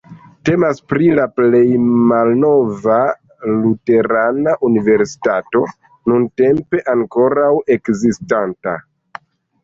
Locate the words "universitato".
4.69-5.61